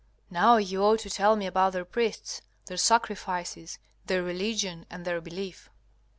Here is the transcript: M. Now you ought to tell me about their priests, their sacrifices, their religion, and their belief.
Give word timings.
M. 0.01 0.21
Now 0.33 0.57
you 0.57 0.81
ought 0.81 1.01
to 1.01 1.11
tell 1.11 1.35
me 1.35 1.45
about 1.45 1.73
their 1.73 1.85
priests, 1.85 2.41
their 2.65 2.75
sacrifices, 2.77 3.77
their 4.07 4.23
religion, 4.23 4.87
and 4.89 5.05
their 5.05 5.21
belief. 5.21 5.69